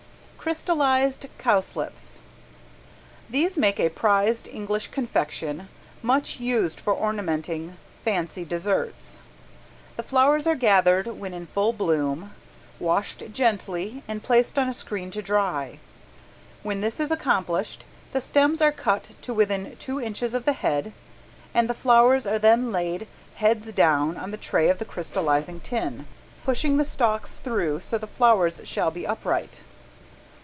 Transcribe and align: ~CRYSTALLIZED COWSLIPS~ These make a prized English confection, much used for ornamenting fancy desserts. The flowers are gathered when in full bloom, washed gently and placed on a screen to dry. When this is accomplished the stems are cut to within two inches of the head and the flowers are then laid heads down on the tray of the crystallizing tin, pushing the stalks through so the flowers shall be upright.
~CRYSTALLIZED 0.43 1.27
COWSLIPS~ 1.37 2.19
These 3.29 3.59
make 3.59 3.79
a 3.79 3.89
prized 3.89 4.47
English 4.47 4.87
confection, 4.87 5.69
much 6.01 6.39
used 6.39 6.79
for 6.79 6.95
ornamenting 6.95 7.77
fancy 8.03 8.43
desserts. 8.43 9.19
The 9.97 10.03
flowers 10.03 10.47
are 10.47 10.55
gathered 10.55 11.05
when 11.07 11.35
in 11.35 11.45
full 11.45 11.73
bloom, 11.73 12.33
washed 12.79 13.21
gently 13.31 14.01
and 14.07 14.23
placed 14.23 14.57
on 14.57 14.67
a 14.67 14.73
screen 14.73 15.11
to 15.11 15.21
dry. 15.21 15.77
When 16.63 16.81
this 16.81 16.99
is 16.99 17.11
accomplished 17.11 17.83
the 18.11 18.19
stems 18.19 18.63
are 18.63 18.71
cut 18.73 19.11
to 19.21 19.33
within 19.35 19.75
two 19.77 20.01
inches 20.01 20.33
of 20.33 20.45
the 20.45 20.53
head 20.53 20.91
and 21.53 21.69
the 21.69 21.75
flowers 21.75 22.25
are 22.25 22.39
then 22.39 22.71
laid 22.71 23.07
heads 23.35 23.71
down 23.73 24.17
on 24.17 24.31
the 24.31 24.37
tray 24.37 24.69
of 24.69 24.79
the 24.79 24.85
crystallizing 24.85 25.59
tin, 25.59 26.07
pushing 26.43 26.77
the 26.77 26.83
stalks 26.83 27.35
through 27.35 27.79
so 27.81 27.99
the 27.99 28.07
flowers 28.07 28.61
shall 28.63 28.89
be 28.89 29.05
upright. 29.05 29.61